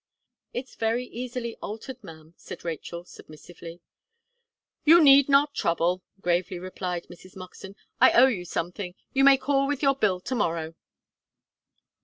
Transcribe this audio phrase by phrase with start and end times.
[0.51, 3.81] "It's very easily altered, ma'am," said Rachel, submissively.
[4.83, 7.35] "You need, not trouble," gravely replied Mrs.
[7.35, 7.75] Moxton.
[7.99, 10.73] "I owe you something; you may call with your bill to morrow."